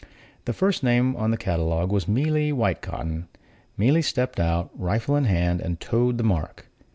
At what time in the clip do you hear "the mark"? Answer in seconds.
6.17-6.65